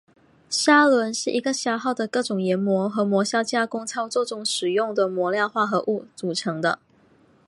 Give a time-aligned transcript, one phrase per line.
[0.49, 6.79] 砂轮是一个消耗的各种研磨和磨削加工操作中使用的磨料化合物组成的。